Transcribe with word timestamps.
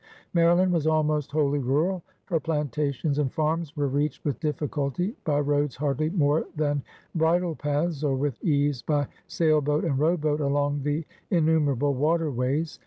Mary 0.33 0.51
land 0.55 0.73
was 0.73 0.87
almost 0.87 1.29
wholly 1.31 1.59
rural; 1.59 2.01
her 2.25 2.39
plantations 2.39 3.19
and 3.19 3.31
farms 3.31 3.77
were 3.77 3.87
reached 3.87 4.25
with 4.25 4.39
difficulty 4.39 5.15
by 5.25 5.39
roads 5.39 5.75
hardly 5.75 6.09
more 6.09 6.45
than 6.55 6.81
bridle 7.13 7.53
paths, 7.55 8.03
or 8.03 8.15
with 8.15 8.43
ease 8.43 8.81
by 8.81 9.05
sailboat 9.27 9.85
and 9.85 9.99
rowboat 9.99 10.39
along 10.41 10.81
the 10.81 11.05
innumerable 11.29 11.93
waterways. 11.93 12.79